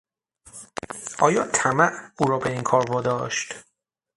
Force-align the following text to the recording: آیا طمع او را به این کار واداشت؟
آیا 1.27 1.43
طمع 1.53 1.89
او 2.19 2.27
را 2.27 2.39
به 2.39 2.49
این 2.51 2.61
کار 2.61 2.91
واداشت؟ 2.91 3.53